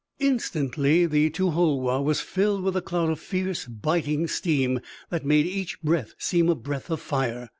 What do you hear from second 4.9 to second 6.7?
that made each breath seem a